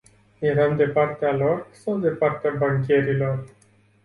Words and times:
Eram 0.41 0.77
de 0.77 0.87
partea 0.87 1.31
lor 1.33 1.67
sau 1.71 1.99
de 1.99 2.09
partea 2.09 2.51
bancherilor? 2.51 3.45